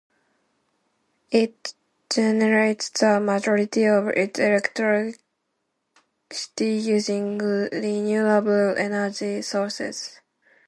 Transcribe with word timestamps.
It 1.29 1.75
generates 2.11 2.89
the 2.89 3.19
majority 3.19 3.83
of 3.85 4.07
its 4.07 4.39
electricity 4.39 5.19
using 6.59 7.37
renewable 7.37 8.75
energy 8.79 9.43
sources. 9.43 10.19